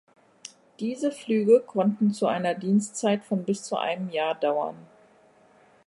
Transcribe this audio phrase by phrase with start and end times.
[0.79, 4.75] Diese Flüge konnten zu einer Dienstzeit von bis zu einem Jahr dauern.